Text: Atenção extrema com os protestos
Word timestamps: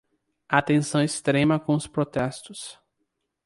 Atenção 0.49 1.03
extrema 1.03 1.59
com 1.59 1.75
os 1.75 1.85
protestos 1.85 2.79